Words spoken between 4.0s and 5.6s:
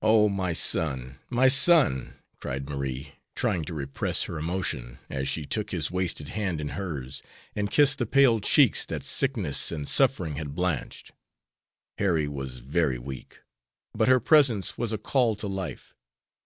her emotion, as she